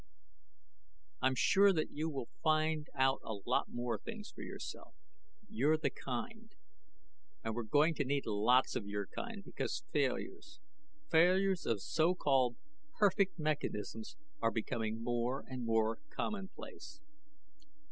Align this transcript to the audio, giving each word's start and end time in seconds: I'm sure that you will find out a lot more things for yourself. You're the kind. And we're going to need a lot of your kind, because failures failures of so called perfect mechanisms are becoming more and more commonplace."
I'm 1.21 1.35
sure 1.35 1.71
that 1.73 1.91
you 1.91 2.09
will 2.09 2.29
find 2.41 2.87
out 2.95 3.21
a 3.23 3.35
lot 3.35 3.67
more 3.69 3.99
things 3.99 4.31
for 4.31 4.41
yourself. 4.41 4.95
You're 5.47 5.77
the 5.77 5.91
kind. 5.91 6.55
And 7.43 7.53
we're 7.53 7.65
going 7.65 7.93
to 7.93 8.03
need 8.03 8.25
a 8.25 8.33
lot 8.33 8.75
of 8.75 8.87
your 8.87 9.05
kind, 9.05 9.43
because 9.43 9.83
failures 9.91 10.59
failures 11.11 11.67
of 11.67 11.83
so 11.83 12.15
called 12.15 12.55
perfect 12.97 13.37
mechanisms 13.37 14.15
are 14.41 14.49
becoming 14.49 15.03
more 15.03 15.45
and 15.47 15.65
more 15.67 15.99
commonplace." 16.09 16.99